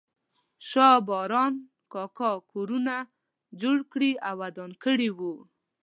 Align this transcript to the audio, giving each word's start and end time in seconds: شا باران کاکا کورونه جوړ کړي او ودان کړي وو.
شا 0.67 0.89
باران 1.07 1.53
کاکا 1.93 2.31
کورونه 2.51 2.95
جوړ 3.61 3.77
کړي 3.91 4.11
او 4.27 4.35
ودان 4.41 4.71
کړي 4.83 5.09
وو. 5.17 5.33